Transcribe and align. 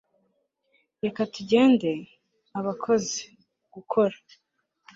reka 1.03 1.21
tugende! 1.33 1.91
abakozi, 2.59 3.21
gukora 3.73 4.15